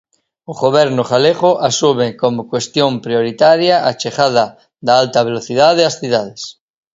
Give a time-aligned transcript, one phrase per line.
[0.51, 4.45] O Goberno galego asume como cuestión prioritaria a chegada
[4.85, 6.41] da alta velocidade ás cidades.